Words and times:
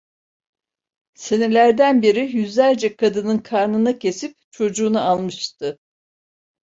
Senelerden 1.15 2.01
beri 2.01 2.31
yüzlerce 2.35 2.95
kadının 2.95 3.37
karnını 3.37 3.99
kesip 3.99 4.37
çocuğunu 4.51 5.01
almıştı. 5.01 5.79